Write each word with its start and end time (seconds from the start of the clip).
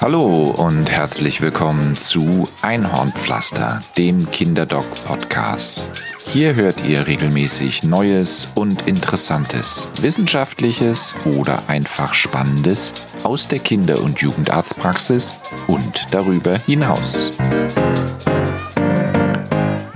Hallo 0.00 0.54
und 0.56 0.90
herzlich 0.90 1.40
willkommen 1.40 1.94
zu 1.94 2.48
Einhornpflaster, 2.62 3.80
dem 3.96 4.30
Kinderdoc-Podcast. 4.30 6.04
Hier 6.26 6.54
hört 6.54 6.86
ihr 6.86 7.06
regelmäßig 7.06 7.84
Neues 7.84 8.48
und 8.54 8.86
Interessantes, 8.86 9.90
Wissenschaftliches 10.00 11.14
oder 11.24 11.58
einfach 11.68 12.14
Spannendes 12.14 13.16
aus 13.24 13.48
der 13.48 13.58
Kinder- 13.58 14.00
und 14.02 14.20
Jugendarztpraxis 14.20 15.42
und 15.66 16.14
darüber 16.14 16.58
hinaus. 16.58 17.30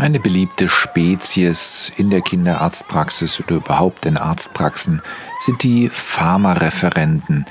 Eine 0.03 0.19
beliebte 0.19 0.69
Spezies 0.69 1.93
in 1.96 2.11
der 2.11 2.23
Kinderarztpraxis 2.23 3.39
oder 3.39 3.57
überhaupt 3.57 4.05
in 4.05 4.16
Arztpraxen 4.16 5.00
sind 5.39 5.62
die 5.62 5.89
Pharmareferenten. 5.89 7.47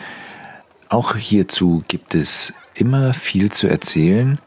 Auch 0.92 1.16
hierzu 1.16 1.84
gibt 1.88 2.16
es 2.16 2.52
immer 2.74 3.14
viel 3.14 3.50
zu 3.50 3.68
erzählen. 3.68 4.40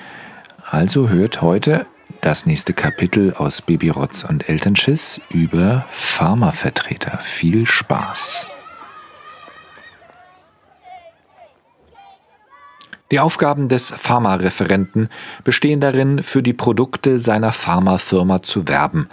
Also 0.71 1.09
hört 1.09 1.41
heute 1.41 1.87
das 2.21 2.45
nächste 2.45 2.75
Kapitel 2.75 3.33
aus 3.33 3.63
Babyrotz 3.63 4.25
und 4.25 4.47
Elternschiss 4.47 5.23
über 5.31 5.87
Pharmavertreter. 5.89 7.19
Viel 7.23 7.65
Spaß! 7.65 8.47
Die 13.11 13.21
Aufgaben 13.21 13.71
des 13.71 13.91
Pharmareferenten 13.91 15.09
bestehen 15.45 15.81
darin, 15.81 16.23
für 16.23 16.43
die 16.43 16.53
Produkte 16.53 17.19
seiner 17.19 17.53
Pharmafirma 17.53 18.43
zu 18.43 18.69
werben, 18.69 19.09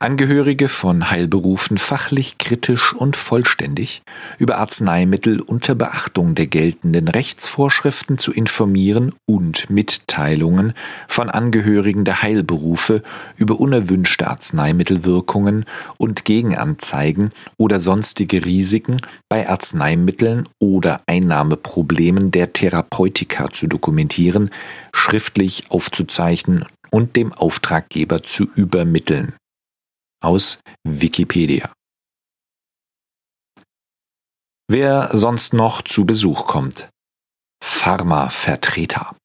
Angehörige 0.00 0.68
von 0.68 1.10
Heilberufen 1.10 1.76
fachlich, 1.76 2.38
kritisch 2.38 2.92
und 2.92 3.16
vollständig 3.16 4.02
über 4.38 4.58
Arzneimittel 4.58 5.40
unter 5.40 5.74
Beachtung 5.74 6.36
der 6.36 6.46
geltenden 6.46 7.08
Rechtsvorschriften 7.08 8.16
zu 8.16 8.32
informieren 8.32 9.12
und 9.26 9.68
Mitteilungen 9.70 10.74
von 11.08 11.30
Angehörigen 11.30 12.04
der 12.04 12.22
Heilberufe 12.22 13.02
über 13.36 13.58
unerwünschte 13.58 14.28
Arzneimittelwirkungen 14.28 15.64
und 15.96 16.24
Gegenanzeigen 16.24 17.32
oder 17.56 17.80
sonstige 17.80 18.44
Risiken 18.44 18.98
bei 19.28 19.48
Arzneimitteln 19.48 20.48
oder 20.60 21.00
Einnahmeproblemen 21.06 22.30
der 22.30 22.52
Therapeutika 22.52 23.50
zu 23.50 23.66
dokumentieren, 23.66 24.50
schriftlich 24.92 25.64
aufzuzeichnen 25.70 26.66
und 26.92 27.16
dem 27.16 27.32
Auftraggeber 27.32 28.22
zu 28.22 28.46
übermitteln 28.54 29.34
aus 30.20 30.60
Wikipedia. 30.84 31.72
Wer 34.70 35.16
sonst 35.16 35.54
noch 35.54 35.82
zu 35.82 36.04
Besuch 36.04 36.46
kommt. 36.46 36.90
Pharmavertreter. 37.62 39.16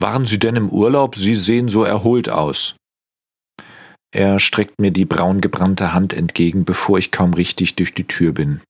Waren 0.00 0.26
Sie 0.26 0.38
denn 0.38 0.56
im 0.56 0.70
Urlaub? 0.70 1.16
Sie 1.16 1.34
sehen 1.34 1.68
so 1.68 1.84
erholt 1.84 2.28
aus. 2.28 2.76
Er 4.14 4.38
streckt 4.38 4.80
mir 4.80 4.92
die 4.92 5.04
braungebrannte 5.04 5.92
Hand 5.92 6.12
entgegen, 6.12 6.64
bevor 6.64 6.98
ich 6.98 7.10
kaum 7.10 7.34
richtig 7.34 7.74
durch 7.74 7.94
die 7.94 8.06
Tür 8.06 8.32
bin. 8.32 8.60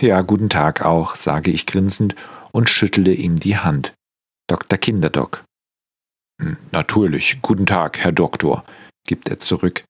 Ja, 0.00 0.22
guten 0.22 0.48
Tag 0.48 0.82
auch, 0.82 1.16
sage 1.16 1.50
ich 1.50 1.66
grinsend 1.66 2.16
und 2.52 2.70
schüttle 2.70 3.12
ihm 3.12 3.38
die 3.38 3.58
Hand. 3.58 3.94
Dr. 4.48 4.78
Kinderdoc. 4.78 5.44
Hm, 6.40 6.56
natürlich, 6.70 7.40
guten 7.42 7.66
Tag, 7.66 7.98
Herr 7.98 8.12
Doktor, 8.12 8.64
gibt 9.06 9.28
er 9.28 9.38
zurück, 9.38 9.84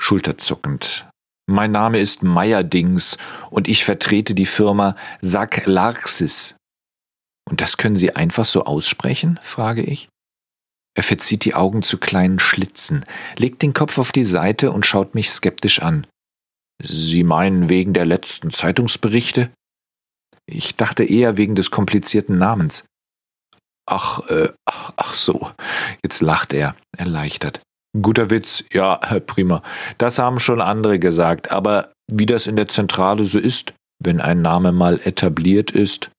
schulterzuckend. 0.00 1.06
Mein 1.48 1.72
Name 1.72 1.98
ist 1.98 2.22
Meyerdings 2.22 3.18
und 3.50 3.68
ich 3.68 3.84
vertrete 3.84 4.34
die 4.34 4.46
Firma 4.46 4.94
Sack 5.20 5.66
Larxis. 5.66 6.54
Und 7.48 7.60
das 7.60 7.76
können 7.76 7.96
Sie 7.96 8.14
einfach 8.14 8.44
so 8.44 8.64
aussprechen? 8.64 9.40
frage 9.42 9.82
ich. 9.82 10.08
Er 10.96 11.02
verzieht 11.02 11.44
die 11.44 11.54
Augen 11.54 11.82
zu 11.82 11.98
kleinen 11.98 12.38
Schlitzen, 12.38 13.04
legt 13.36 13.62
den 13.62 13.72
Kopf 13.72 13.98
auf 13.98 14.12
die 14.12 14.24
Seite 14.24 14.72
und 14.72 14.86
schaut 14.86 15.14
mich 15.14 15.30
skeptisch 15.30 15.80
an. 15.80 16.06
Sie 16.82 17.24
meinen 17.24 17.68
wegen 17.68 17.92
der 17.92 18.06
letzten 18.06 18.50
Zeitungsberichte? 18.50 19.50
Ich 20.46 20.76
dachte 20.76 21.04
eher 21.04 21.36
wegen 21.36 21.54
des 21.54 21.70
komplizierten 21.70 22.38
Namens. 22.38 22.84
Ach, 23.90 24.20
äh, 24.28 24.52
ach, 24.66 24.92
ach 24.96 25.14
so. 25.14 25.50
Jetzt 26.04 26.20
lacht 26.22 26.52
er, 26.52 26.76
erleichtert. 26.96 27.60
Guter 28.00 28.30
Witz, 28.30 28.64
ja, 28.72 28.96
prima. 29.26 29.62
Das 29.98 30.20
haben 30.20 30.38
schon 30.38 30.60
andere 30.60 31.00
gesagt, 31.00 31.50
aber 31.50 31.92
wie 32.10 32.26
das 32.26 32.46
in 32.46 32.54
der 32.54 32.68
Zentrale 32.68 33.24
so 33.24 33.40
ist, 33.40 33.74
wenn 34.00 34.20
ein 34.20 34.42
Name 34.42 34.70
mal 34.70 35.00
etabliert 35.04 35.72
ist. 35.72 36.10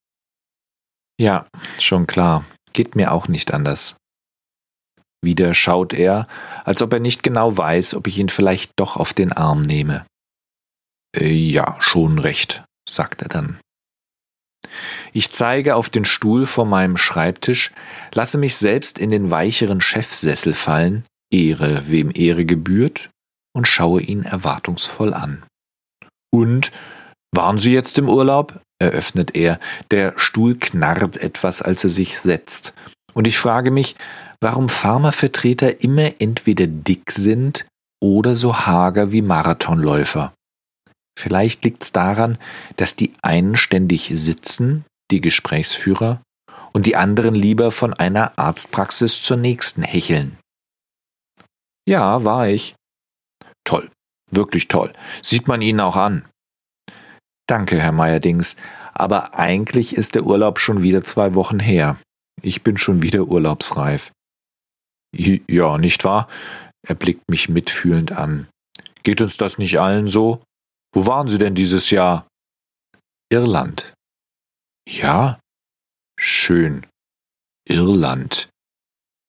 Ja, 1.18 1.46
schon 1.78 2.06
klar. 2.06 2.44
Geht 2.74 2.94
mir 2.94 3.12
auch 3.12 3.26
nicht 3.28 3.54
anders. 3.54 3.96
Wieder 5.24 5.54
schaut 5.54 5.94
er, 5.94 6.26
als 6.64 6.82
ob 6.82 6.92
er 6.92 7.00
nicht 7.00 7.22
genau 7.22 7.56
weiß, 7.56 7.94
ob 7.94 8.06
ich 8.06 8.18
ihn 8.18 8.28
vielleicht 8.28 8.72
doch 8.76 8.96
auf 8.96 9.14
den 9.14 9.32
Arm 9.32 9.62
nehme. 9.62 10.04
Äh, 11.16 11.32
ja, 11.32 11.76
schon 11.80 12.18
recht, 12.18 12.64
sagt 12.88 13.22
er 13.22 13.28
dann. 13.28 13.60
Ich 15.12 15.30
zeige 15.30 15.76
auf 15.76 15.90
den 15.90 16.04
Stuhl 16.04 16.46
vor 16.46 16.64
meinem 16.64 16.96
Schreibtisch, 16.96 17.72
lasse 18.14 18.38
mich 18.38 18.56
selbst 18.56 18.98
in 18.98 19.10
den 19.10 19.30
weicheren 19.30 19.80
Chefsessel 19.80 20.54
fallen, 20.54 21.04
Ehre, 21.32 21.84
wem 21.88 22.10
Ehre 22.14 22.44
gebührt, 22.44 23.10
und 23.54 23.68
schaue 23.68 24.00
ihn 24.00 24.24
erwartungsvoll 24.24 25.14
an. 25.14 25.44
Und 26.32 26.72
waren 27.34 27.58
Sie 27.58 27.72
jetzt 27.72 27.98
im 27.98 28.08
Urlaub? 28.08 28.60
eröffnet 28.78 29.36
er. 29.36 29.60
Der 29.90 30.14
Stuhl 30.16 30.56
knarrt 30.58 31.16
etwas, 31.16 31.62
als 31.62 31.84
er 31.84 31.90
sich 31.90 32.18
setzt. 32.18 32.74
Und 33.14 33.26
ich 33.28 33.38
frage 33.38 33.70
mich, 33.70 33.94
warum 34.40 34.68
Pharmavertreter 34.68 35.82
immer 35.82 36.20
entweder 36.20 36.66
dick 36.66 37.10
sind 37.12 37.64
oder 38.02 38.34
so 38.34 38.56
hager 38.56 39.12
wie 39.12 39.22
Marathonläufer. 39.22 40.34
Vielleicht 41.18 41.64
liegt's 41.64 41.92
daran, 41.92 42.38
dass 42.76 42.96
die 42.96 43.12
einen 43.22 43.56
ständig 43.56 44.10
sitzen, 44.12 44.84
die 45.10 45.20
Gesprächsführer, 45.20 46.22
und 46.72 46.86
die 46.86 46.96
anderen 46.96 47.34
lieber 47.34 47.70
von 47.70 47.92
einer 47.92 48.38
Arztpraxis 48.38 49.22
zur 49.22 49.36
nächsten 49.36 49.82
hecheln. 49.82 50.38
Ja, 51.86 52.24
war 52.24 52.48
ich. 52.48 52.74
Toll, 53.64 53.90
wirklich 54.30 54.68
toll. 54.68 54.92
Sieht 55.22 55.48
man 55.48 55.60
Ihnen 55.60 55.80
auch 55.80 55.96
an. 55.96 56.24
Danke, 57.46 57.78
Herr 57.78 57.92
Meyerdings, 57.92 58.56
aber 58.94 59.38
eigentlich 59.38 59.96
ist 59.96 60.14
der 60.14 60.24
Urlaub 60.24 60.58
schon 60.58 60.82
wieder 60.82 61.04
zwei 61.04 61.34
Wochen 61.34 61.58
her. 61.58 61.98
Ich 62.40 62.62
bin 62.62 62.78
schon 62.78 63.02
wieder 63.02 63.24
urlaubsreif. 63.24 64.12
Ja, 65.14 65.76
nicht 65.76 66.04
wahr? 66.04 66.28
Er 66.86 66.94
blickt 66.94 67.28
mich 67.28 67.48
mitfühlend 67.48 68.12
an. 68.12 68.48
Geht 69.02 69.20
uns 69.20 69.36
das 69.36 69.58
nicht 69.58 69.78
allen 69.78 70.08
so? 70.08 70.42
Wo 70.94 71.06
waren 71.06 71.28
Sie 71.28 71.38
denn 71.38 71.54
dieses 71.54 71.90
Jahr? 71.90 72.26
Irland. 73.30 73.94
Ja? 74.86 75.40
Schön. 76.18 76.86
Irland. 77.66 78.50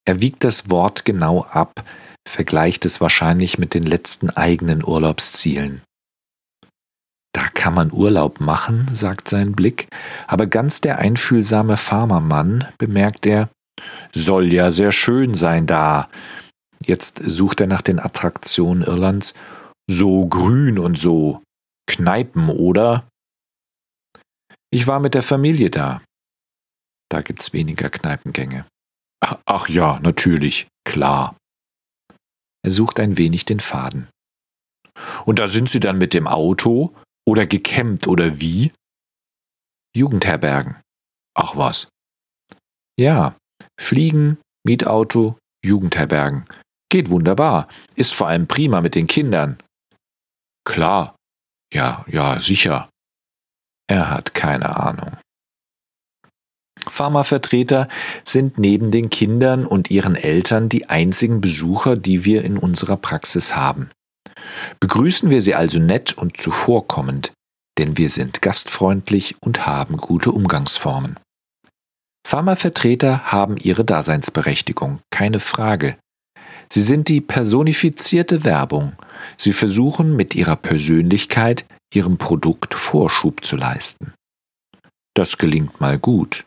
Er 0.06 0.22
wiegt 0.22 0.44
das 0.44 0.69
Wort 0.69 1.06
genau 1.06 1.44
ab, 1.46 1.85
vergleicht 2.28 2.85
es 2.85 3.00
wahrscheinlich 3.00 3.57
mit 3.57 3.74
den 3.74 3.84
letzten 3.84 4.29
eigenen 4.29 4.84
Urlaubszielen. 4.84 5.81
Da 7.34 7.47
kann 7.47 7.74
man 7.74 7.91
Urlaub 7.91 8.41
machen, 8.41 8.90
sagt 8.94 9.30
sein 9.30 9.53
Blick, 9.53 9.88
aber 10.28 10.45
ganz 10.45 10.81
der 10.81 11.00
einfühlsame 11.00 11.78
Farmermann, 11.78 12.68
bemerkt 12.78 13.25
er, 13.25 13.50
soll 14.12 14.51
ja 14.51 14.69
sehr 14.69 14.91
schön 14.91 15.34
sein 15.34 15.66
da. 15.66 16.09
Jetzt 16.85 17.22
sucht 17.25 17.62
er 17.62 17.68
nach 17.68 17.81
den 17.81 18.00
Attraktionen 18.00 18.84
Irlands. 18.84 19.34
So 19.90 20.28
grün 20.28 20.78
und 20.78 20.97
so. 20.97 21.41
Kneipen, 21.88 22.50
oder? 22.50 23.07
Ich 24.71 24.88
war 24.88 25.00
mit 25.00 25.13
der 25.13 25.24
Familie 25.24 25.69
da. 25.69 26.03
Da 27.09 27.21
gibt's 27.21 27.53
weniger 27.53 27.89
Kneipengänge. 27.89 28.65
Ach 29.45 29.69
ja, 29.69 30.00
natürlich, 30.00 30.68
klar. 30.83 31.38
Er 32.63 32.71
sucht 32.71 33.00
ein 33.00 33.18
wenig 33.18 33.45
den 33.45 33.59
Faden. 33.59 34.09
Und 35.25 35.39
da 35.39 35.47
sind 35.47 35.69
Sie 35.69 35.80
dann 35.80 35.97
mit 35.97 36.13
dem 36.13 36.27
Auto 36.27 36.95
oder 37.27 37.45
gekämmt 37.45 38.07
oder 38.07 38.39
wie? 38.39 38.74
Jugendherbergen. 39.95 40.81
Ach 41.35 41.56
was. 41.56 41.88
Ja, 43.00 43.38
Fliegen, 43.80 44.39
Mietauto, 44.65 45.38
Jugendherbergen. 45.63 46.45
Geht 46.89 47.09
wunderbar. 47.09 47.68
Ist 47.95 48.13
vor 48.13 48.27
allem 48.27 48.47
prima 48.47 48.81
mit 48.81 48.95
den 48.95 49.07
Kindern. 49.07 49.62
Klar. 50.65 51.15
Ja, 51.74 52.06
ja, 52.08 52.40
sicher. 52.40 52.90
Er 53.88 54.10
hat 54.10 54.34
keine 54.34 54.78
Ahnung. 54.78 55.18
Pharmavertreter 56.88 57.88
sind 58.24 58.58
neben 58.58 58.92
den 58.92 59.10
Kindern 59.10 59.66
und 59.66 59.90
ihren 59.90 60.16
Eltern 60.16 60.70
die 60.70 60.90
einzigen 60.90 61.42
Besucher, 61.42 61.96
die 61.96 62.25
wir 62.25 62.44
in 62.44 62.58
unserer 62.58 62.98
Praxis 62.98 63.56
haben. 63.56 63.90
Begrüßen 64.80 65.30
wir 65.30 65.42
sie 65.42 65.56
also 65.56 65.80
nett 65.80 66.18
und 66.18 66.38
zuvorkommend, 66.38 67.34
denn 67.78 67.98
wir 67.98 68.10
sind 68.10 68.42
gastfreundlich 68.42 69.36
und 69.42 69.66
haben 69.66 69.98
gute 69.98 70.31
Umgangsformen. 70.31 71.19
Pharmavertreter 72.28 73.31
haben 73.31 73.58
ihre 73.58 73.84
Daseinsberechtigung, 73.84 75.00
keine 75.12 75.40
Frage. 75.40 75.98
Sie 76.72 76.81
sind 76.81 77.10
die 77.10 77.22
personifizierte 77.22 78.44
Werbung. 78.44 78.94
Sie 79.38 79.54
versuchen 79.54 80.16
mit 80.16 80.36
ihrer 80.36 80.56
Persönlichkeit 80.56 81.66
ihrem 81.94 82.18
Produkt 82.18 82.74
Vorschub 82.74 83.46
zu 83.46 83.56
leisten. 83.56 84.14
Das 85.16 85.38
gelingt 85.38 85.80
mal 85.80 86.00
gut, 86.00 86.46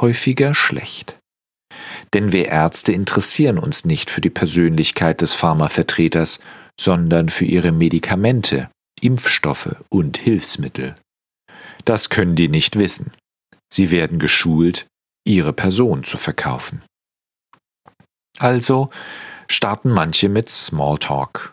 häufiger 0.00 0.54
schlecht. 0.54 1.16
Denn 2.12 2.32
wir 2.32 2.48
Ärzte 2.48 2.92
interessieren 2.92 3.58
uns 3.58 3.84
nicht 3.84 4.10
für 4.10 4.20
die 4.20 4.30
Persönlichkeit 4.30 5.20
des 5.20 5.34
Pharmavertreters, 5.34 6.40
sondern 6.78 7.28
für 7.28 7.44
ihre 7.44 7.72
Medikamente, 7.72 8.70
Impfstoffe 9.00 9.76
und 9.88 10.18
Hilfsmittel. 10.18 10.96
Das 11.84 12.10
können 12.10 12.34
die 12.34 12.48
nicht 12.48 12.76
wissen. 12.78 13.12
Sie 13.72 13.90
werden 13.90 14.18
geschult, 14.18 14.86
ihre 15.24 15.52
Person 15.52 16.02
zu 16.04 16.16
verkaufen. 16.16 16.82
Also 18.38 18.90
starten 19.48 19.90
manche 19.90 20.28
mit 20.28 20.50
Smalltalk. 20.50 21.52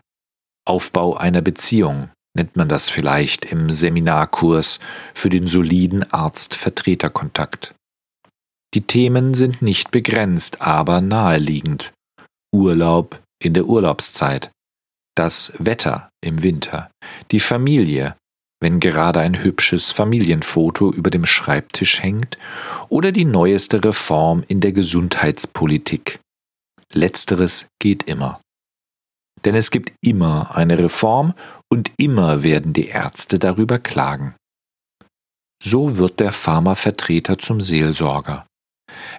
Aufbau 0.68 1.16
einer 1.16 1.42
Beziehung 1.42 2.12
nennt 2.36 2.56
man 2.56 2.69
das 2.69 2.90
vielleicht 2.90 3.46
im 3.46 3.74
Seminarkurs 3.74 4.80
für 5.14 5.30
den 5.30 5.48
soliden 5.48 6.12
Arzt-Vertreter-Kontakt. 6.12 7.74
Die 8.74 8.81
Themen 8.81 9.34
sind 9.34 9.62
nicht 9.62 9.92
begrenzt, 9.92 10.62
aber 10.62 11.02
naheliegend. 11.02 11.94
Urlaub 12.54 13.22
in 13.42 13.54
der 13.54 13.66
Urlaubszeit, 13.66 14.52
das 15.16 15.54
Wetter 15.58 16.10
im 16.22 16.44
Winter, 16.44 16.92
die 17.31 17.40
Familie, 17.40 18.16
wenn 18.60 18.80
gerade 18.80 19.20
ein 19.20 19.42
hübsches 19.42 19.92
Familienfoto 19.92 20.92
über 20.92 21.10
dem 21.10 21.25
Schreibtisch 21.25 22.02
hängt, 22.02 22.38
oder 22.90 23.12
die 23.12 23.25
neueste 23.25 23.84
Reform 23.84 24.44
in 24.48 24.62
der 24.62 24.74
Gesundheitspolitik. 24.74 26.20
Letzteres 26.94 27.68
geht 27.80 28.04
immer. 28.04 28.42
Denn 29.45 29.56
es 29.56 29.72
gibt 29.72 29.94
immer 30.01 30.56
eine 30.56 30.78
Reform 30.78 31.34
und 31.72 31.92
immer 31.98 32.44
werden 32.44 32.74
die 32.74 32.88
Ärzte 32.88 33.39
darüber 33.39 33.80
klagen. 33.80 34.36
So 35.63 35.98
wird 35.98 36.19
der 36.19 36.31
Pharmavertreter 36.31 37.38
zum 37.38 37.62
Seelsorger. 37.62 38.45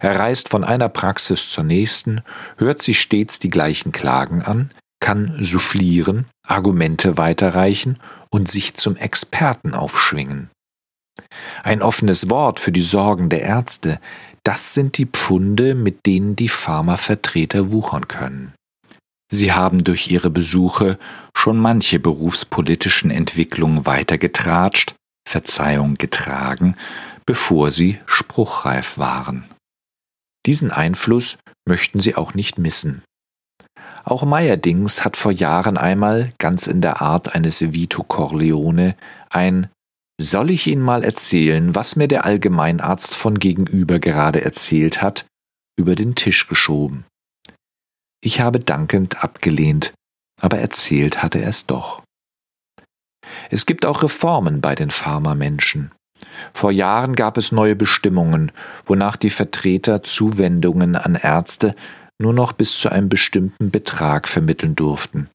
Er 0.00 0.18
reist 0.18 0.48
von 0.48 0.64
einer 0.64 0.88
Praxis 0.88 1.50
zur 1.50 1.64
nächsten, 1.64 2.22
hört 2.56 2.80
sich 2.80 3.00
stets 3.00 3.38
die 3.38 3.50
gleichen 3.50 3.92
Klagen 3.92 4.42
an, 4.42 4.70
kann 5.00 5.36
soufflieren, 5.40 6.26
Argumente 6.46 7.18
weiterreichen 7.18 7.98
und 8.30 8.48
sich 8.48 8.74
zum 8.74 8.96
Experten 8.96 9.74
aufschwingen. 9.74 10.50
Ein 11.62 11.82
offenes 11.82 12.30
Wort 12.30 12.60
für 12.60 12.72
die 12.72 12.82
Sorgen 12.82 13.28
der 13.28 13.42
Ärzte, 13.42 14.00
das 14.44 14.74
sind 14.74 14.98
die 14.98 15.06
Pfunde, 15.06 15.74
mit 15.74 16.06
denen 16.06 16.36
die 16.36 16.48
Pharmavertreter 16.48 17.72
wuchern 17.72 18.08
können. 18.08 18.54
Sie 19.30 19.52
haben 19.52 19.84
durch 19.84 20.10
ihre 20.10 20.30
Besuche 20.30 20.98
schon 21.34 21.58
manche 21.58 22.00
berufspolitischen 22.00 23.10
Entwicklungen 23.10 23.84
weitergetratscht, 23.84 24.94
Verzeihung 25.28 25.96
getragen, 25.96 26.76
bevor 27.26 27.70
sie 27.70 27.98
spruchreif 28.06 28.96
waren. 28.96 29.44
Diesen 30.46 30.70
Einfluss 30.70 31.36
möchten 31.68 32.00
sie 32.00 32.14
auch 32.14 32.32
nicht 32.32 32.58
missen. 32.58 33.02
Auch 34.04 34.24
Meyerdings 34.24 35.04
hat 35.04 35.18
vor 35.18 35.32
Jahren 35.32 35.76
einmal, 35.76 36.32
ganz 36.38 36.66
in 36.66 36.80
der 36.80 37.02
Art 37.02 37.34
eines 37.34 37.60
Vito 37.74 38.02
Corleone, 38.02 38.96
ein 39.28 39.68
Soll 40.18 40.50
ich 40.50 40.66
Ihnen 40.66 40.82
mal 40.82 41.04
erzählen, 41.04 41.74
was 41.74 41.94
mir 41.94 42.08
der 42.08 42.24
Allgemeinarzt 42.24 43.14
von 43.14 43.38
gegenüber 43.38 43.98
gerade 43.98 44.42
erzählt 44.42 45.02
hat, 45.02 45.26
über 45.78 45.94
den 45.94 46.14
Tisch 46.14 46.48
geschoben. 46.48 47.04
Ich 48.20 48.40
habe 48.40 48.60
dankend 48.60 49.22
abgelehnt, 49.22 49.92
aber 50.40 50.58
erzählt 50.58 51.22
hatte 51.22 51.38
er 51.38 51.48
es 51.48 51.66
doch. 51.66 52.02
Es 53.50 53.66
gibt 53.66 53.86
auch 53.86 54.02
Reformen 54.02 54.60
bei 54.60 54.74
den 54.74 54.90
Pharmamenschen. 54.90 55.92
Vor 56.52 56.72
Jahren 56.72 57.14
gab 57.14 57.36
es 57.36 57.52
neue 57.52 57.76
Bestimmungen, 57.76 58.50
wonach 58.84 59.16
die 59.16 59.30
Vertreter 59.30 60.02
Zuwendungen 60.02 60.96
an 60.96 61.14
Ärzte 61.14 61.74
nur 62.20 62.32
noch 62.32 62.52
bis 62.52 62.78
zu 62.78 62.88
einem 62.88 63.08
bestimmten 63.08 63.70
Betrag 63.70 64.26
vermitteln 64.26 64.74
durften. 64.74 65.30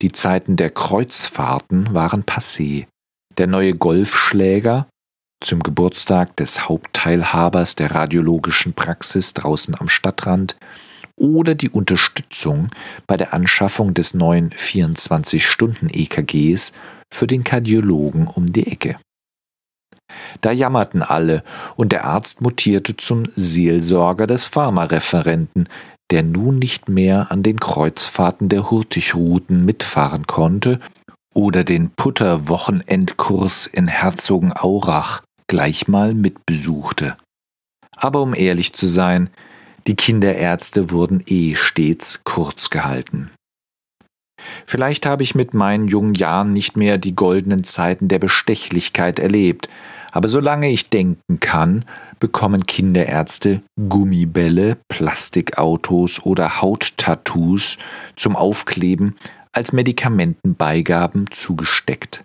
Die 0.00 0.12
Zeiten 0.12 0.56
der 0.56 0.70
Kreuzfahrten 0.70 1.92
waren 1.92 2.24
passé. 2.24 2.86
Der 3.36 3.46
neue 3.46 3.74
Golfschläger 3.74 4.86
zum 5.40 5.62
Geburtstag 5.62 6.36
des 6.36 6.68
Hauptteilhabers 6.68 7.76
der 7.76 7.94
radiologischen 7.94 8.72
Praxis 8.72 9.34
draußen 9.34 9.74
am 9.78 9.88
Stadtrand 9.88 10.56
oder 11.18 11.54
die 11.54 11.70
Unterstützung 11.70 12.70
bei 13.06 13.16
der 13.16 13.32
Anschaffung 13.34 13.94
des 13.94 14.14
neuen 14.14 14.50
24-Stunden-EKGs 14.50 16.72
für 17.12 17.26
den 17.26 17.44
Kardiologen 17.44 18.26
um 18.26 18.52
die 18.52 18.66
Ecke. 18.66 18.98
Da 20.40 20.52
jammerten 20.52 21.02
alle, 21.02 21.42
und 21.76 21.92
der 21.92 22.04
Arzt 22.04 22.40
mutierte 22.40 22.96
zum 22.96 23.24
Seelsorger 23.34 24.26
des 24.26 24.46
Pharmareferenten, 24.46 25.68
der 26.10 26.22
nun 26.22 26.58
nicht 26.58 26.88
mehr 26.88 27.30
an 27.30 27.42
den 27.42 27.60
Kreuzfahrten 27.60 28.48
der 28.48 28.70
Hurtigrouten 28.70 29.64
mitfahren 29.64 30.26
konnte 30.26 30.80
oder 31.34 31.64
den 31.64 31.90
Putter-Wochenendkurs 31.90 33.66
in 33.66 33.88
Herzogenaurach 33.88 35.22
gleich 35.46 35.88
mal 35.88 36.14
mitbesuchte. 36.14 37.16
Aber 37.96 38.22
um 38.22 38.34
ehrlich 38.34 38.72
zu 38.72 38.86
sein, 38.86 39.28
die 39.88 39.96
Kinderärzte 39.96 40.90
wurden 40.90 41.24
eh 41.26 41.54
stets 41.54 42.20
kurz 42.22 42.68
gehalten. 42.68 43.30
Vielleicht 44.66 45.06
habe 45.06 45.22
ich 45.22 45.34
mit 45.34 45.54
meinen 45.54 45.88
jungen 45.88 46.14
Jahren 46.14 46.52
nicht 46.52 46.76
mehr 46.76 46.98
die 46.98 47.16
goldenen 47.16 47.64
Zeiten 47.64 48.06
der 48.08 48.18
Bestechlichkeit 48.18 49.18
erlebt, 49.18 49.68
aber 50.12 50.28
solange 50.28 50.70
ich 50.70 50.90
denken 50.90 51.40
kann, 51.40 51.84
bekommen 52.20 52.66
Kinderärzte 52.66 53.62
Gummibälle, 53.88 54.76
Plastikautos 54.88 56.24
oder 56.24 56.60
Hauttattoos 56.60 57.78
zum 58.14 58.36
Aufkleben 58.36 59.16
als 59.52 59.72
Medikamentenbeigaben 59.72 61.30
zugesteckt. 61.30 62.24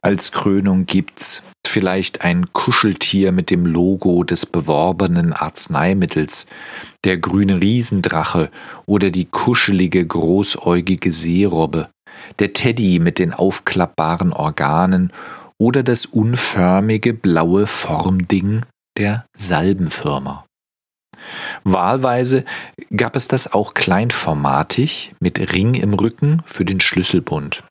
Als 0.00 0.32
Krönung 0.32 0.86
gibt's 0.86 1.42
vielleicht 1.70 2.22
ein 2.22 2.52
Kuscheltier 2.52 3.32
mit 3.32 3.50
dem 3.50 3.64
Logo 3.64 4.24
des 4.24 4.44
beworbenen 4.44 5.32
Arzneimittels, 5.32 6.46
der 7.04 7.16
grüne 7.16 7.60
Riesendrache 7.60 8.50
oder 8.86 9.10
die 9.10 9.24
kuschelige 9.24 10.06
großäugige 10.06 11.12
Seerobbe, 11.12 11.88
der 12.38 12.52
Teddy 12.52 12.98
mit 12.98 13.18
den 13.18 13.32
aufklappbaren 13.32 14.32
Organen 14.32 15.12
oder 15.58 15.82
das 15.82 16.06
unförmige 16.06 17.14
blaue 17.14 17.66
Formding 17.66 18.62
der 18.96 19.24
Salbenfirma. 19.36 20.44
Wahlweise 21.64 22.44
gab 22.96 23.14
es 23.14 23.28
das 23.28 23.52
auch 23.52 23.74
kleinformatig 23.74 25.14
mit 25.20 25.52
Ring 25.52 25.74
im 25.74 25.94
Rücken 25.94 26.42
für 26.46 26.64
den 26.64 26.80
Schlüsselbund. 26.80 27.62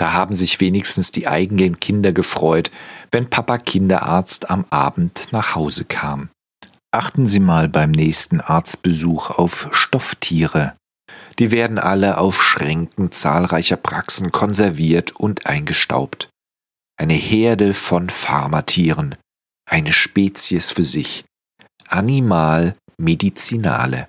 Da 0.00 0.14
haben 0.14 0.34
sich 0.34 0.60
wenigstens 0.60 1.12
die 1.12 1.28
eigenen 1.28 1.78
Kinder 1.78 2.14
gefreut, 2.14 2.70
wenn 3.10 3.28
Papa 3.28 3.58
Kinderarzt 3.58 4.48
am 4.48 4.64
Abend 4.70 5.28
nach 5.30 5.54
Hause 5.54 5.84
kam. 5.84 6.30
Achten 6.90 7.26
Sie 7.26 7.38
mal 7.38 7.68
beim 7.68 7.90
nächsten 7.90 8.40
Arztbesuch 8.40 9.28
auf 9.28 9.68
Stofftiere. 9.72 10.74
Die 11.38 11.50
werden 11.50 11.78
alle 11.78 12.16
auf 12.16 12.42
Schränken 12.42 13.12
zahlreicher 13.12 13.76
Praxen 13.76 14.32
konserviert 14.32 15.12
und 15.16 15.44
eingestaubt. 15.44 16.30
Eine 16.96 17.12
Herde 17.12 17.74
von 17.74 18.08
Pharmatieren, 18.08 19.16
eine 19.68 19.92
Spezies 19.92 20.70
für 20.70 20.84
sich. 20.84 21.26
Animal 21.88 22.72
Medizinale. 22.96 24.08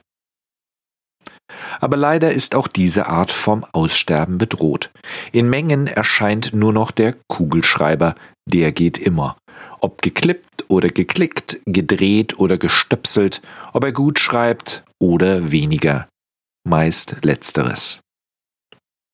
Aber 1.80 1.98
leider 1.98 2.32
ist 2.32 2.56
auch 2.56 2.68
diese 2.68 3.08
Art 3.08 3.32
vom 3.32 3.66
Aussterben 3.72 4.38
bedroht. 4.38 4.92
In 5.32 5.50
Mengen 5.50 5.88
erscheint 5.88 6.54
nur 6.54 6.74
noch 6.74 6.92
der 6.92 7.16
Kugelschreiber, 7.28 8.16
der 8.46 8.72
geht 8.72 8.98
immer. 8.98 9.38
Ob 9.80 10.02
geklippt 10.02 10.66
oder 10.68 10.90
geklickt, 10.90 11.60
gedreht 11.66 12.40
oder 12.40 12.58
gestöpselt, 12.58 13.42
ob 13.74 13.84
er 13.84 13.92
gut 13.92 14.20
schreibt 14.20 14.84
oder 15.00 15.52
weniger. 15.52 16.08
Meist 16.68 17.18
letzteres. 17.24 18.00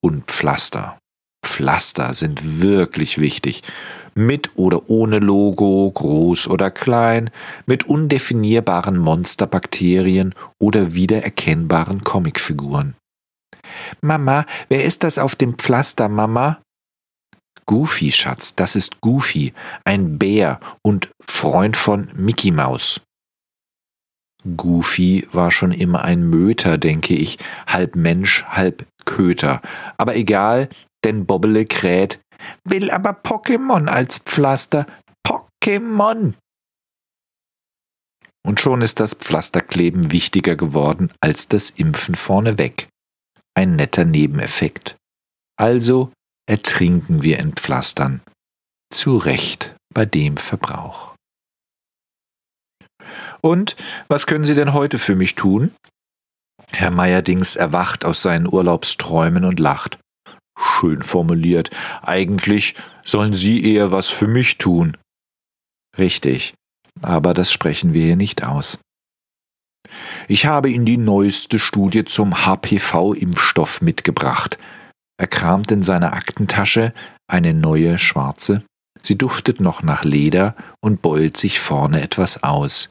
Und 0.02 0.26
Pflaster. 0.26 0.98
Pflaster 1.46 2.14
sind 2.14 2.62
wirklich 2.62 3.20
wichtig. 3.20 3.64
Mit 4.18 4.50
oder 4.56 4.90
ohne 4.90 5.20
Logo, 5.20 5.92
groß 5.92 6.48
oder 6.48 6.72
klein, 6.72 7.30
mit 7.68 7.88
undefinierbaren 7.88 8.98
Monsterbakterien 8.98 10.34
oder 10.58 10.96
wiedererkennbaren 10.96 12.04
Comicfiguren. 12.04 12.96
Mama, 14.02 14.48
wer 14.70 14.84
ist 14.86 15.04
das 15.04 15.20
auf 15.20 15.36
dem 15.36 15.54
Pflaster, 15.54 16.10
Mama? 16.10 16.60
Goofy, 17.68 18.12
Schatz, 18.12 18.56
das 18.56 18.76
ist 18.76 19.02
Goofy, 19.02 19.54
ein 19.86 20.18
Bär 20.18 20.60
und 20.82 21.12
Freund 21.24 21.78
von 21.78 22.10
Mickey 22.16 22.50
Maus. 22.50 23.02
Goofy 24.56 25.28
war 25.32 25.52
schon 25.52 25.74
immer 25.74 26.04
ein 26.04 26.28
Möter, 26.28 26.80
denke 26.80 27.14
ich, 27.14 27.38
halb 27.68 27.96
Mensch, 27.96 28.46
halb 28.46 28.88
Köter. 29.06 29.62
Aber 29.98 30.16
egal, 30.16 30.70
denn 31.04 31.28
Bobbele 31.28 31.66
kräht, 31.66 32.20
will 32.64 32.92
aber 32.92 33.12
Pokémon 33.12 33.88
als 33.88 34.20
Pflaster. 34.20 34.86
Pokémon! 35.26 36.34
Und 38.46 38.62
schon 38.62 38.82
ist 38.82 39.00
das 39.02 39.14
Pflasterkleben 39.14 40.12
wichtiger 40.12 40.56
geworden 40.56 41.12
als 41.20 41.50
das 41.50 41.70
Impfen 41.70 42.16
vorneweg. 42.16 42.88
Ein 43.56 43.76
netter 43.76 44.06
Nebeneffekt. 44.06 44.96
Also 45.60 46.14
ertrinken 46.48 47.24
wir 47.24 47.40
in 47.40 47.54
Pflastern. 47.54 48.22
Zu 48.90 49.18
Recht 49.18 49.76
bei 49.94 50.06
dem 50.06 50.38
Verbrauch. 50.38 51.16
Und 53.42 53.76
was 54.08 54.28
können 54.28 54.46
Sie 54.46 54.56
denn 54.56 54.74
heute 54.74 54.98
für 54.98 55.16
mich 55.16 55.36
tun? 55.36 55.74
Herr 56.72 56.92
Meierdings 56.92 57.56
erwacht 57.56 58.06
aus 58.06 58.22
seinen 58.22 58.48
Urlaubsträumen 58.48 59.46
und 59.46 59.60
lacht. 59.60 59.98
Schön 60.58 61.04
formuliert. 61.04 61.70
Eigentlich 62.02 62.76
sollen 63.06 63.34
Sie 63.34 63.64
eher 63.64 63.92
was 63.92 64.10
für 64.10 64.28
mich 64.28 64.58
tun. 64.58 64.98
Richtig, 65.98 66.54
aber 67.02 67.34
das 67.34 67.52
sprechen 67.52 67.94
wir 67.94 68.04
hier 68.04 68.16
nicht 68.16 68.44
aus. 68.44 68.80
Ich 70.28 70.46
habe 70.46 70.70
Ihnen 70.70 70.86
die 70.86 70.98
neueste 70.98 71.60
Studie 71.60 72.06
zum 72.06 72.46
HPV-Impfstoff 72.46 73.82
mitgebracht. 73.82 74.58
Er 75.20 75.28
kramt 75.28 75.72
in 75.72 75.84
seiner 75.84 76.14
Aktentasche 76.14 76.94
eine 77.28 77.54
neue 77.54 77.98
schwarze. 77.98 78.64
Sie 79.02 79.18
duftet 79.18 79.60
noch 79.60 79.84
nach 79.84 80.04
Leder 80.04 80.56
und 80.82 81.02
beult 81.02 81.38
sich 81.38 81.60
vorne 81.60 82.02
etwas 82.02 82.44
aus. 82.44 82.90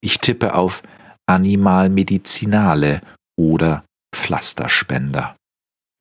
Ich 0.00 0.18
tippe 0.18 0.54
auf 0.54 0.82
Animal 1.26 1.90
Medicinale 1.90 3.00
oder 3.38 3.84
Pflasterspender. 4.14 5.36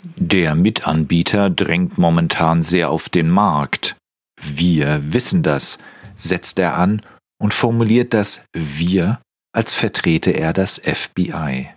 Der 0.03 0.55
Mitanbieter 0.55 1.49
drängt 1.49 1.97
momentan 1.97 2.63
sehr 2.63 2.89
auf 2.89 3.09
den 3.09 3.29
Markt. 3.29 3.97
Wir 4.41 5.13
wissen 5.13 5.43
das, 5.43 5.77
setzt 6.15 6.59
er 6.59 6.77
an 6.77 7.01
und 7.41 7.53
formuliert 7.53 8.13
das 8.13 8.41
Wir, 8.53 9.21
als 9.53 9.73
vertrete 9.73 10.31
er 10.31 10.53
das 10.53 10.79
FBI. 10.79 11.69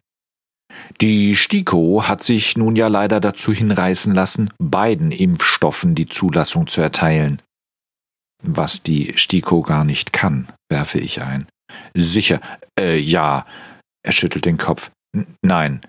Die 1.01 1.37
STIKO 1.37 2.05
hat 2.07 2.23
sich 2.23 2.57
nun 2.57 2.77
ja 2.77 2.89
leider 2.89 3.21
dazu 3.21 3.53
hinreißen 3.53 4.15
lassen, 4.15 4.51
beiden 4.59 5.11
Impfstoffen 5.11 5.95
die 5.95 6.07
Zulassung 6.07 6.67
zu 6.67 6.81
erteilen. 6.81 7.43
Was 8.45 8.83
die 8.83 9.13
STIKO 9.17 9.63
gar 9.63 9.85
nicht 9.85 10.13
kann, 10.13 10.49
werfe 10.71 10.99
ich 10.99 11.23
ein. 11.23 11.47
Sicher, 11.95 12.41
äh, 12.79 12.99
ja. 12.99 13.47
Er 14.05 14.13
schüttelt 14.13 14.45
den 14.45 14.59
Kopf. 14.59 14.91
N 15.15 15.27
nein, 15.43 15.81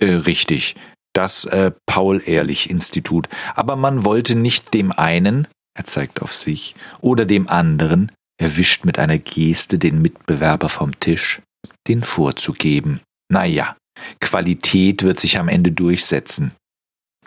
äh, 0.00 0.06
richtig. 0.06 0.74
Das 1.14 1.44
äh, 1.44 1.72
Paul-Ehrlich-Institut. 1.86 3.28
Aber 3.54 3.76
man 3.76 4.04
wollte 4.04 4.34
nicht 4.34 4.72
dem 4.74 4.92
einen, 4.92 5.46
er 5.74 5.84
zeigt 5.84 6.22
auf 6.22 6.34
sich, 6.34 6.74
oder 7.00 7.24
dem 7.24 7.48
anderen, 7.48 8.12
er 8.38 8.56
wischt 8.56 8.84
mit 8.84 8.98
einer 8.98 9.18
Geste 9.18 9.78
den 9.78 10.02
Mitbewerber 10.02 10.68
vom 10.68 10.98
Tisch, 11.00 11.40
den 11.86 12.02
vorzugeben. 12.02 13.00
Naja, 13.30 13.76
Qualität 14.20 15.02
wird 15.02 15.20
sich 15.20 15.38
am 15.38 15.48
Ende 15.48 15.72
durchsetzen. 15.72 16.52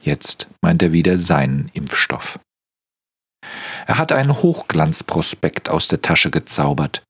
Jetzt 0.01 0.47
meint 0.61 0.81
er 0.81 0.93
wieder 0.93 1.17
seinen 1.17 1.69
Impfstoff. 1.73 2.39
Er 3.85 3.97
hat 3.97 4.11
einen 4.11 4.41
Hochglanzprospekt 4.41 5.69
aus 5.69 5.87
der 5.87 6.01
Tasche 6.01 6.31
gezaubert. 6.31 7.03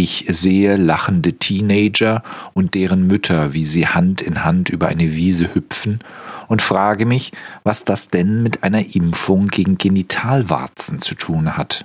Ich 0.00 0.26
sehe 0.28 0.76
lachende 0.76 1.32
Teenager 1.32 2.22
und 2.54 2.74
deren 2.74 3.08
Mütter, 3.08 3.52
wie 3.52 3.64
sie 3.64 3.88
Hand 3.88 4.20
in 4.20 4.44
Hand 4.44 4.68
über 4.68 4.86
eine 4.86 5.16
Wiese 5.16 5.52
hüpfen, 5.56 5.98
und 6.46 6.62
frage 6.62 7.04
mich, 7.04 7.32
was 7.64 7.84
das 7.84 8.06
denn 8.06 8.44
mit 8.44 8.62
einer 8.62 8.94
Impfung 8.94 9.48
gegen 9.48 9.76
Genitalwarzen 9.76 11.00
zu 11.00 11.16
tun 11.16 11.56
hat. 11.56 11.84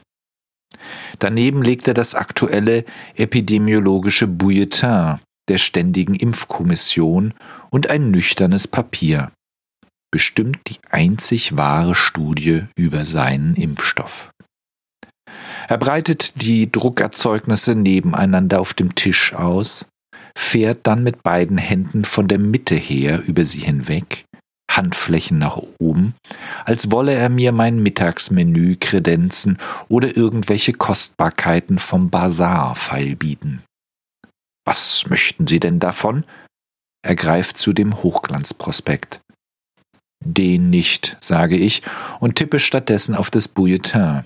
Daneben 1.18 1.64
legt 1.64 1.88
er 1.88 1.96
das 1.96 2.14
aktuelle 2.14 2.86
epidemiologische 3.16 4.28
Bulletin 4.28 5.18
der 5.50 5.58
Ständigen 5.58 6.14
Impfkommission 6.14 7.34
und 7.72 7.90
ein 7.90 8.12
nüchternes 8.12 8.68
Papier. 8.68 9.32
Bestimmt 10.12 10.60
die 10.68 10.78
einzig 10.92 11.58
wahre 11.58 11.96
Studie 11.96 12.66
über 12.76 13.08
seinen 13.08 13.56
Impfstoff. 13.56 14.30
Er 15.68 15.78
breitet 15.78 16.42
die 16.42 16.72
Druckerzeugnisse 16.72 17.76
nebeneinander 17.76 18.60
auf 18.60 18.74
dem 18.74 18.96
Tisch 18.96 19.34
aus, 19.34 19.88
fährt 20.38 20.86
dann 20.88 21.04
mit 21.04 21.24
beiden 21.24 21.58
Händen 21.58 22.06
von 22.06 22.28
der 22.28 22.40
Mitte 22.40 22.76
her 22.76 23.22
über 23.26 23.46
sie 23.46 23.62
hinweg, 23.62 24.26
Handflächen 24.70 25.40
nach 25.40 25.62
oben, 25.80 26.16
als 26.66 26.92
wolle 26.92 27.14
er 27.14 27.30
mir 27.30 27.52
mein 27.52 27.82
Mittagsmenü 27.82 28.76
kredenzen 28.80 29.58
oder 29.88 30.16
irgendwelche 30.16 30.74
Kostbarkeiten 30.74 31.80
vom 31.80 32.10
Bazar 32.10 32.76
feilbieten. 32.76 33.64
Was 34.66 35.06
möchten 35.10 35.46
Sie 35.46 35.60
denn 35.60 35.80
davon? 35.80 36.26
Er 37.06 37.16
greift 37.16 37.58
zu 37.58 37.74
dem 37.74 38.02
Hochglanzprospekt. 38.02 39.20
Den 40.26 40.70
nicht, 40.70 41.18
sage 41.20 41.58
ich 41.58 41.82
und 42.22 42.36
tippe 42.36 42.60
stattdessen 42.60 43.14
auf 43.14 43.30
das 43.30 43.50
Bulletin. 43.50 44.24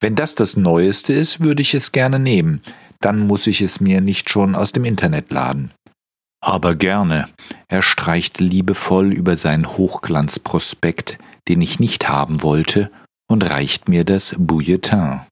Wenn 0.00 0.14
das 0.14 0.34
das 0.34 0.56
Neueste 0.56 1.12
ist, 1.12 1.40
würde 1.40 1.62
ich 1.62 1.74
es 1.74 1.92
gerne 1.92 2.18
nehmen. 2.18 2.62
Dann 3.00 3.26
muss 3.26 3.46
ich 3.46 3.62
es 3.62 3.80
mir 3.80 4.00
nicht 4.00 4.30
schon 4.30 4.54
aus 4.54 4.72
dem 4.72 4.84
Internet 4.84 5.30
laden. 5.30 5.72
Aber 6.40 6.74
gerne. 6.74 7.28
Er 7.68 7.82
streicht 7.82 8.40
liebevoll 8.40 9.12
über 9.12 9.36
seinen 9.36 9.66
Hochglanzprospekt, 9.66 11.18
den 11.48 11.60
ich 11.60 11.80
nicht 11.80 12.08
haben 12.08 12.42
wollte, 12.42 12.90
und 13.28 13.48
reicht 13.48 13.88
mir 13.88 14.04
das 14.04 14.34
Bulletin. 14.38 15.22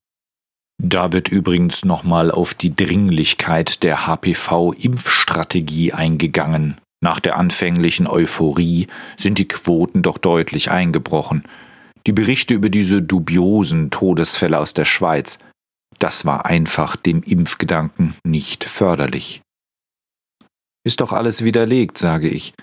Da 0.83 1.13
wird 1.13 1.29
übrigens 1.29 1.85
nochmal 1.85 2.31
auf 2.31 2.55
die 2.55 2.75
Dringlichkeit 2.75 3.83
der 3.83 4.07
HPV-Impfstrategie 4.07 5.93
eingegangen. 5.93 6.79
Nach 7.03 7.21
der 7.21 7.37
anfänglichen 7.37 8.07
Euphorie 8.07 8.87
sind 9.17 9.39
die 9.39 9.49
Quoten 9.49 10.03
doch 10.03 10.19
deutlich 10.19 10.71
eingebrochen. 10.71 11.45
Die 12.07 12.13
Berichte 12.13 12.55
über 12.55 12.71
diese 12.71 13.03
dubiosen 13.03 13.91
Todesfälle 13.91 14.59
aus 14.59 14.75
der 14.75 14.85
Schweiz, 14.85 15.39
das 15.99 16.25
war 16.25 16.47
einfach 16.47 16.95
dem 16.97 17.23
Impfgedanken 17.23 18.15
nicht 18.25 18.65
förderlich. 18.65 19.43
Ist 20.85 21.01
doch 21.01 21.13
alles 21.13 21.43
widerlegt, 21.43 21.99
sage 21.99 22.29
ich. 22.29 22.55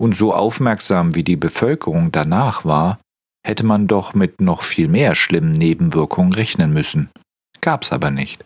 Und 0.00 0.16
so 0.16 0.34
aufmerksam 0.34 1.14
wie 1.14 1.22
die 1.22 1.36
Bevölkerung 1.36 2.10
danach 2.10 2.64
war, 2.64 2.98
hätte 3.46 3.64
man 3.64 3.86
doch 3.86 4.14
mit 4.14 4.40
noch 4.40 4.62
viel 4.62 4.88
mehr 4.88 5.14
schlimmen 5.14 5.52
Nebenwirkungen 5.52 6.32
rechnen 6.32 6.72
müssen. 6.72 7.10
Gab's 7.60 7.92
aber 7.92 8.10
nicht. 8.10 8.44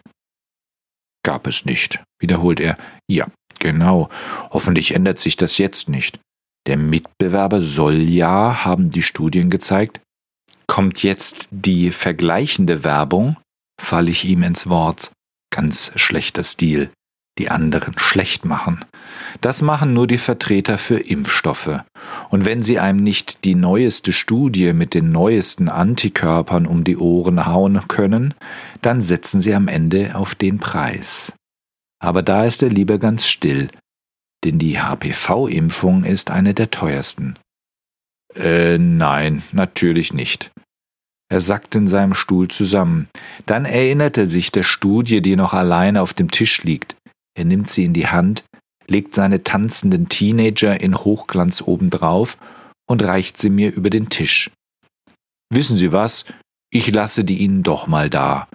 Gab 1.25 1.47
es 1.47 1.65
nicht, 1.65 2.03
wiederholt 2.21 2.61
er. 2.61 2.77
Ja, 3.09 3.27
genau. 3.59 4.11
Hoffentlich 4.51 4.95
ändert 4.95 5.19
sich 5.19 5.37
das 5.37 5.57
jetzt 5.57 5.89
nicht. 5.89 6.19
Der 6.67 6.77
Mitbewerber 6.77 7.61
soll 7.61 8.01
ja, 8.01 8.65
haben 8.65 8.91
die 8.91 9.03
Studien 9.03 9.49
gezeigt, 9.49 10.01
Kommt 10.73 11.03
jetzt 11.03 11.49
die 11.51 11.91
vergleichende 11.91 12.83
Werbung, 12.83 13.37
falle 13.79 14.11
ich 14.11 14.25
ihm 14.25 14.43
ins 14.43 14.71
Wort. 14.71 15.13
Ganz 15.55 15.93
schlechter 15.97 16.45
Stil. 16.45 16.89
Die 17.39 17.51
anderen 17.51 17.93
schlecht 17.99 18.47
machen. 18.47 18.83
Das 19.43 19.61
machen 19.61 19.93
nur 19.93 20.07
die 20.07 20.17
Vertreter 20.17 20.79
für 20.79 20.99
Impfstoffe. 20.99 21.83
Und 22.31 22.47
wenn 22.47 22.63
sie 22.63 22.79
einem 22.79 23.01
nicht 23.01 23.45
die 23.45 23.55
neueste 23.55 24.15
Studie 24.15 24.73
mit 24.73 24.95
den 24.95 25.11
neuesten 25.11 25.69
Antikörpern 25.69 26.67
um 26.67 26.85
die 26.85 26.97
Ohren 26.97 27.45
hauen 27.45 27.87
können, 27.87 28.33
dann 28.81 29.03
setzen 29.03 29.41
sie 29.41 29.55
am 29.55 29.69
Ende 29.69 30.15
auf 30.15 30.35
den 30.35 30.59
Preis. 30.59 31.35
Aber 31.99 32.23
da 32.23 32.47
ist 32.47 32.63
er 32.63 32.71
lieber 32.71 32.97
ganz 32.97 33.27
still, 33.27 33.69
denn 34.43 34.59
die 34.59 34.81
HPV-Impfung 34.81 36.05
ist 36.05 36.31
eine 36.31 36.55
der 36.55 36.71
teuersten. 36.71 37.39
Äh, 38.35 38.79
nein, 38.79 39.43
natürlich 39.53 40.15
nicht. 40.15 40.51
Er 41.33 41.41
sackte 41.41 41.79
in 41.79 41.89
seinem 41.89 42.13
Stuhl 42.13 42.49
zusammen. 42.49 43.09
Dann 43.47 43.65
erinnert 43.65 44.19
er 44.19 44.27
sich 44.27 44.53
der 44.53 44.65
Studie, 44.65 45.23
die 45.23 45.35
noch 45.35 45.55
alleine 45.55 46.03
auf 46.03 46.13
dem 46.13 46.31
Tisch 46.31 46.63
liegt. 46.63 46.95
Er 47.35 47.47
nimmt 47.47 47.71
sie 47.71 47.85
in 47.85 47.95
die 47.95 48.09
Hand, 48.09 48.45
legt 48.87 49.15
seine 49.15 49.43
tanzenden 49.43 50.11
Teenager 50.11 50.79
in 50.79 50.95
Hochglanz 50.95 51.63
obendrauf 51.63 52.37
und 52.87 53.03
reicht 53.03 53.39
sie 53.39 53.49
mir 53.49 53.73
über 53.73 53.89
den 53.89 54.11
Tisch. 54.11 54.51
Wissen 55.49 55.79
Sie 55.79 55.91
was? 55.91 56.27
Ich 56.71 56.93
lasse 56.93 57.25
die 57.25 57.39
Ihnen 57.39 57.63
doch 57.63 57.87
mal 57.87 58.11
da. 58.11 58.47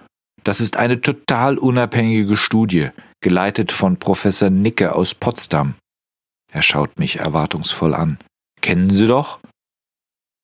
Das 0.44 0.60
ist 0.60 0.76
eine 0.76 1.00
total 1.00 1.58
unabhängige 1.58 2.36
Studie, 2.36 2.90
geleitet 3.20 3.72
von 3.72 3.96
Professor 3.96 4.50
Nicke 4.50 4.94
aus 4.94 5.16
Potsdam. 5.16 5.74
Er 6.52 6.62
schaut 6.62 6.96
mich 6.96 7.18
erwartungsvoll 7.18 7.92
an. 7.92 8.18
Kennen 8.60 8.90
Sie 8.90 9.08
doch? 9.08 9.40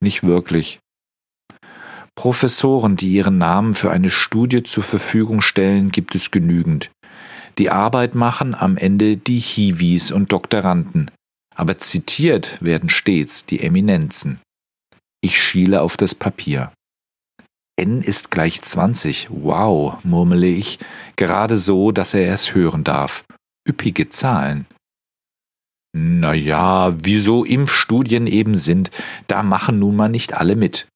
Nicht 0.00 0.24
wirklich. 0.24 0.80
Professoren, 2.16 2.96
die 2.96 3.10
ihren 3.10 3.38
Namen 3.38 3.74
für 3.74 3.90
eine 3.90 4.10
Studie 4.10 4.62
zur 4.62 4.82
Verfügung 4.82 5.40
stellen, 5.40 5.90
gibt 5.90 6.14
es 6.14 6.30
genügend. 6.30 6.90
Die 7.58 7.70
Arbeit 7.70 8.14
machen 8.14 8.54
am 8.54 8.76
Ende 8.76 9.16
die 9.16 9.38
Hiwis 9.38 10.10
und 10.10 10.32
Doktoranden, 10.32 11.10
aber 11.54 11.78
zitiert 11.78 12.58
werden 12.62 12.88
stets 12.88 13.46
die 13.46 13.60
Eminenzen. 13.60 14.40
Ich 15.20 15.40
schiele 15.40 15.80
auf 15.82 15.96
das 15.96 16.14
Papier. 16.14 16.72
N 17.76 18.02
ist 18.02 18.30
gleich 18.30 18.62
20. 18.62 19.28
Wow, 19.30 20.02
murmele 20.04 20.46
ich, 20.46 20.78
gerade 21.16 21.56
so, 21.56 21.92
dass 21.92 22.14
er 22.14 22.32
es 22.32 22.54
hören 22.54 22.84
darf. 22.84 23.24
Üppige 23.68 24.08
Zahlen. 24.08 24.66
Naja, 25.96 26.94
wieso 27.02 27.44
Impfstudien 27.44 28.26
eben 28.26 28.56
sind, 28.56 28.90
da 29.28 29.42
machen 29.42 29.78
nun 29.78 29.96
mal 29.96 30.08
nicht 30.08 30.34
alle 30.34 30.56
mit. 30.56 30.88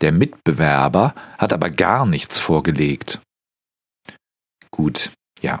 Der 0.00 0.12
Mitbewerber 0.12 1.14
hat 1.38 1.52
aber 1.52 1.70
gar 1.70 2.06
nichts 2.06 2.38
vorgelegt. 2.38 3.20
Gut, 4.70 5.10
ja, 5.40 5.60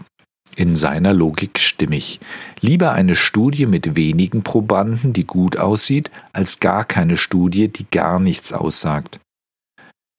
in 0.56 0.76
seiner 0.76 1.14
Logik 1.14 1.58
stimmig. 1.58 2.20
Lieber 2.60 2.92
eine 2.92 3.16
Studie 3.16 3.66
mit 3.66 3.96
wenigen 3.96 4.42
Probanden, 4.42 5.12
die 5.12 5.24
gut 5.24 5.56
aussieht, 5.56 6.10
als 6.32 6.60
gar 6.60 6.84
keine 6.84 7.16
Studie, 7.16 7.68
die 7.68 7.86
gar 7.90 8.18
nichts 8.18 8.52
aussagt. 8.52 9.20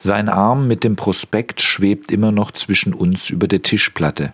Sein 0.02 0.30
Arm 0.30 0.68
mit 0.68 0.84
dem 0.84 0.96
Prospekt 0.96 1.62
schwebt 1.62 2.12
immer 2.12 2.32
noch 2.32 2.52
zwischen 2.52 2.94
uns 2.94 3.30
über 3.30 3.48
der 3.48 3.64
Tischplatte. 3.64 4.34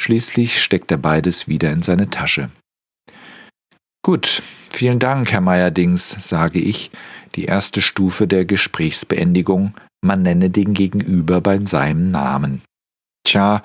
Schließlich 0.00 0.62
steckt 0.62 0.90
er 0.90 0.98
beides 0.98 1.46
wieder 1.46 1.70
in 1.72 1.82
seine 1.82 2.08
Tasche. 2.08 2.50
Gut, 4.08 4.42
vielen 4.70 4.98
Dank, 4.98 5.32
Herr 5.32 5.42
Meyerdings, 5.42 6.16
sage 6.18 6.60
ich, 6.60 6.90
die 7.34 7.44
erste 7.44 7.82
Stufe 7.82 8.26
der 8.26 8.46
Gesprächsbeendigung, 8.46 9.74
man 10.00 10.22
nenne 10.22 10.48
den 10.48 10.72
Gegenüber 10.72 11.42
bei 11.42 11.58
seinem 11.58 12.10
Namen. 12.10 12.62
Tja, 13.26 13.62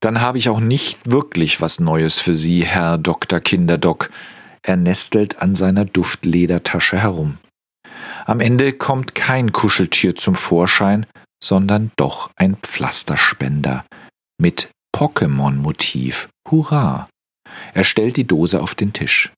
dann 0.00 0.20
habe 0.20 0.38
ich 0.38 0.48
auch 0.48 0.58
nicht 0.58 0.98
wirklich 1.08 1.60
was 1.60 1.78
Neues 1.78 2.18
für 2.18 2.34
Sie, 2.34 2.64
Herr 2.64 2.98
Dr. 2.98 3.38
Kinderdoc. 3.38 4.10
Er 4.64 4.76
nestelt 4.76 5.40
an 5.40 5.54
seiner 5.54 5.84
Duftledertasche 5.84 6.98
herum. 7.00 7.38
Am 8.24 8.40
Ende 8.40 8.72
kommt 8.72 9.14
kein 9.14 9.52
Kuscheltier 9.52 10.16
zum 10.16 10.34
Vorschein, 10.34 11.06
sondern 11.40 11.92
doch 11.94 12.30
ein 12.34 12.56
Pflasterspender 12.56 13.84
mit 14.36 14.68
Pokémon-Motiv. 14.92 16.28
Hurra! 16.50 17.08
Er 17.72 17.84
stellt 17.84 18.16
die 18.16 18.26
Dose 18.26 18.60
auf 18.60 18.74
den 18.74 18.92
Tisch. 18.92 19.30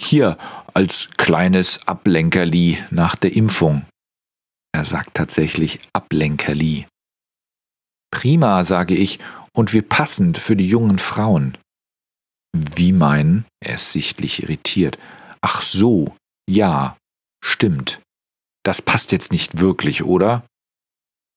Hier 0.00 0.36
als 0.74 1.08
kleines 1.16 1.86
Ablenkerli 1.86 2.78
nach 2.90 3.16
der 3.16 3.34
Impfung. 3.34 3.86
Er 4.72 4.84
sagt 4.84 5.14
tatsächlich 5.14 5.80
Ablenkerli. 5.92 6.86
Prima, 8.10 8.62
sage 8.62 8.94
ich, 8.94 9.18
und 9.52 9.72
wie 9.72 9.82
passend 9.82 10.38
für 10.38 10.56
die 10.56 10.68
jungen 10.68 10.98
Frauen. 10.98 11.56
Wie 12.54 12.92
meinen? 12.92 13.46
Er 13.60 13.76
ist 13.76 13.92
sichtlich 13.92 14.42
irritiert. 14.42 14.98
Ach 15.40 15.62
so, 15.62 16.14
ja, 16.48 16.96
Stimmt. 17.46 18.02
Das 18.64 18.82
passt 18.82 19.12
jetzt 19.12 19.30
nicht 19.30 19.60
wirklich, 19.60 20.02
oder? 20.02 20.44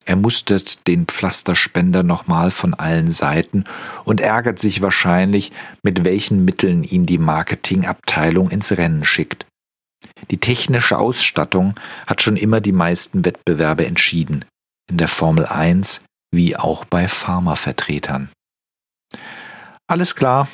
Er 0.05 0.15
mustert 0.15 0.87
den 0.87 1.05
Pflasterspender 1.05 2.03
nochmal 2.03 2.51
von 2.51 2.73
allen 2.73 3.11
Seiten 3.11 3.65
und 4.05 4.21
ärgert 4.21 4.59
sich 4.59 4.81
wahrscheinlich, 4.81 5.51
mit 5.83 6.03
welchen 6.03 6.45
Mitteln 6.45 6.83
ihn 6.83 7.05
die 7.05 7.19
Marketingabteilung 7.19 8.49
ins 8.49 8.71
Rennen 8.71 9.05
schickt. 9.05 9.45
Die 10.31 10.37
technische 10.37 10.97
Ausstattung 10.97 11.75
hat 12.07 12.21
schon 12.21 12.37
immer 12.37 12.61
die 12.61 12.71
meisten 12.71 13.25
Wettbewerbe 13.25 13.85
entschieden, 13.85 14.45
in 14.89 14.97
der 14.97 15.07
Formel 15.07 15.45
1 15.45 16.01
wie 16.31 16.55
auch 16.55 16.85
bei 16.85 17.07
Pharmavertretern. 17.07 18.29
Alles 19.87 20.15
klar, 20.15 20.47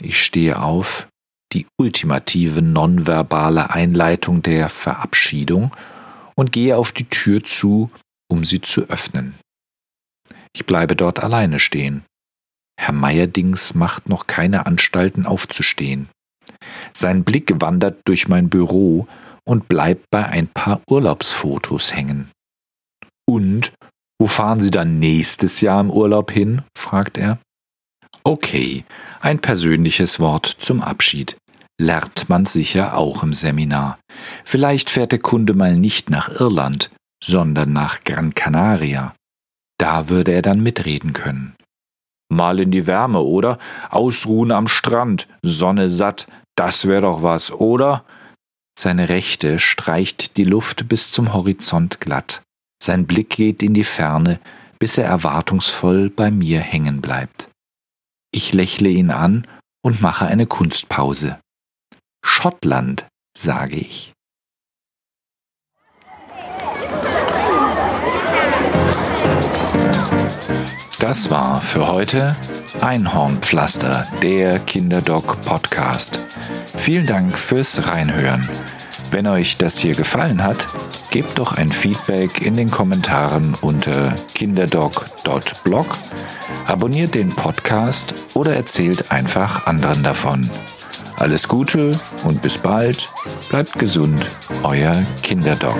ich 0.00 0.20
stehe 0.20 0.60
auf, 0.60 1.06
die 1.52 1.66
ultimative 1.78 2.62
nonverbale 2.62 3.70
Einleitung 3.70 4.42
der 4.42 4.68
Verabschiedung 4.68 5.74
und 6.34 6.52
gehe 6.52 6.76
auf 6.76 6.92
die 6.92 7.08
Tür 7.08 7.42
zu, 7.42 7.90
um 8.30 8.44
sie 8.44 8.60
zu 8.60 8.82
öffnen. 8.82 9.34
Ich 10.52 10.66
bleibe 10.66 10.96
dort 10.96 11.20
alleine 11.20 11.58
stehen. 11.58 12.04
Herr 12.78 12.94
Meyerdings 12.94 13.74
macht 13.74 14.08
noch 14.08 14.26
keine 14.26 14.66
Anstalten 14.66 15.26
aufzustehen. 15.26 16.08
Sein 16.94 17.24
Blick 17.24 17.60
wandert 17.60 18.00
durch 18.04 18.28
mein 18.28 18.48
Büro 18.48 19.06
und 19.44 19.68
bleibt 19.68 20.06
bei 20.10 20.24
ein 20.26 20.48
paar 20.48 20.80
Urlaubsfotos 20.88 21.94
hängen. 21.94 22.30
Und 23.28 23.72
wo 24.20 24.26
fahren 24.26 24.60
Sie 24.60 24.70
dann 24.70 24.98
nächstes 24.98 25.60
Jahr 25.60 25.80
im 25.80 25.90
Urlaub 25.90 26.30
hin? 26.30 26.62
fragt 26.76 27.16
er. 27.16 27.38
Okay, 28.22 28.84
ein 29.20 29.38
persönliches 29.38 30.20
Wort 30.20 30.46
zum 30.46 30.82
Abschied. 30.82 31.36
Lernt 31.80 32.28
man 32.28 32.44
sicher 32.44 32.96
auch 32.96 33.22
im 33.22 33.32
Seminar. 33.32 33.98
Vielleicht 34.44 34.90
fährt 34.90 35.12
der 35.12 35.20
Kunde 35.20 35.54
mal 35.54 35.76
nicht 35.76 36.10
nach 36.10 36.28
Irland, 36.40 36.90
sondern 37.22 37.72
nach 37.72 38.00
Gran 38.04 38.34
Canaria. 38.34 39.14
Da 39.78 40.08
würde 40.08 40.32
er 40.32 40.42
dann 40.42 40.62
mitreden 40.62 41.12
können. 41.12 41.54
Mal 42.30 42.60
in 42.60 42.70
die 42.70 42.86
Wärme, 42.86 43.20
oder? 43.20 43.58
Ausruhen 43.90 44.52
am 44.52 44.68
Strand, 44.68 45.26
Sonne 45.42 45.88
satt, 45.88 46.26
das 46.56 46.86
wäre 46.86 47.02
doch 47.02 47.22
was, 47.22 47.50
oder? 47.50 48.04
Seine 48.78 49.08
Rechte 49.08 49.58
streicht 49.58 50.36
die 50.36 50.44
Luft 50.44 50.88
bis 50.88 51.10
zum 51.10 51.32
Horizont 51.32 52.00
glatt. 52.00 52.42
Sein 52.82 53.06
Blick 53.06 53.30
geht 53.30 53.62
in 53.62 53.74
die 53.74 53.84
Ferne, 53.84 54.40
bis 54.78 54.96
er 54.96 55.06
erwartungsvoll 55.06 56.08
bei 56.08 56.30
mir 56.30 56.60
hängen 56.60 57.00
bleibt. 57.00 57.48
Ich 58.32 58.54
lächle 58.54 58.88
ihn 58.88 59.10
an 59.10 59.46
und 59.82 60.00
mache 60.00 60.26
eine 60.26 60.46
Kunstpause. 60.46 61.40
Schottland, 62.24 63.06
sage 63.36 63.76
ich. 63.76 64.12
Das 71.00 71.30
war 71.30 71.60
für 71.60 71.88
heute 71.88 72.36
Einhornpflaster, 72.80 74.06
der 74.22 74.58
Kinderdoc 74.58 75.40
Podcast. 75.42 76.18
Vielen 76.76 77.06
Dank 77.06 77.32
fürs 77.32 77.88
Reinhören. 77.88 78.46
Wenn 79.10 79.26
euch 79.26 79.56
das 79.58 79.78
hier 79.78 79.94
gefallen 79.94 80.44
hat, 80.44 80.66
gebt 81.10 81.38
doch 81.38 81.52
ein 81.52 81.68
Feedback 81.68 82.46
in 82.46 82.54
den 82.54 82.70
Kommentaren 82.70 83.54
unter 83.60 84.14
kinderdoc.blog, 84.34 85.86
abonniert 86.66 87.14
den 87.14 87.28
Podcast 87.30 88.14
oder 88.34 88.54
erzählt 88.54 89.10
einfach 89.10 89.66
anderen 89.66 90.02
davon. 90.02 90.48
Alles 91.20 91.46
Gute 91.46 91.90
und 92.24 92.40
bis 92.40 92.56
bald. 92.56 93.10
Bleibt 93.50 93.78
gesund, 93.78 94.26
euer 94.62 94.94
Kinderdoc. 95.22 95.76